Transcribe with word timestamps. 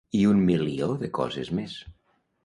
I 0.19 0.19
un 0.27 0.39
milió 0.45 0.87
de 1.01 1.09
coses 1.17 1.51
més. 1.59 1.75